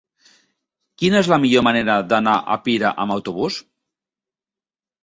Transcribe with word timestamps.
Quina 1.01 1.19
és 1.19 1.29
la 1.33 1.39
millor 1.43 1.65
manera 1.69 1.99
d'anar 2.15 2.35
a 2.57 2.61
Pira 2.65 2.95
amb 3.07 3.19
autobús? 3.19 3.63